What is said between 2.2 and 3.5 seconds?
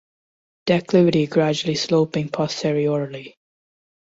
posteriorly.